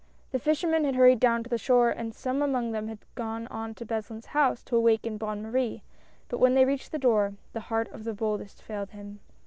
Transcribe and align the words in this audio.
The 0.31 0.39
fishermen 0.39 0.83
had 0.83 0.95
hurried 0.95 1.19
down 1.19 1.43
to 1.43 1.49
the 1.51 1.59
shore, 1.59 1.91
and 1.91 2.11
some 2.11 2.41
among 2.41 2.71
them 2.71 2.87
had 2.87 3.05
gone 3.13 3.45
on 3.49 3.75
to 3.75 3.85
Beslin's 3.85 4.25
home 4.25 4.55
to 4.65 4.75
awaken 4.75 5.17
Bonne 5.19 5.43
Marie; 5.43 5.83
but 6.27 6.39
when 6.39 6.55
they 6.55 6.65
reached 6.65 6.91
the 6.91 6.97
door 6.97 7.35
the 7.53 7.59
heart 7.69 7.87
of 7.89 8.03
the 8.03 8.15
boldest 8.15 8.63
failed 8.63 8.89
him. 8.89 9.19